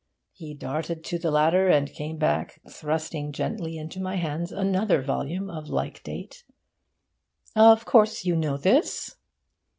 He 0.33 0.55
darted 0.55 1.03
to 1.03 1.19
the 1.19 1.29
ladder, 1.29 1.67
and 1.67 1.93
came 1.93 2.17
back 2.17 2.59
thrusting 2.67 3.31
gently 3.33 3.77
into 3.77 4.01
my 4.01 4.15
hands 4.15 4.51
another 4.51 4.99
volume 4.99 5.47
of 5.47 5.69
like 5.69 6.01
date: 6.01 6.43
'Of 7.55 7.85
course 7.85 8.25
you 8.25 8.35
know 8.35 8.57
this? 8.57 9.17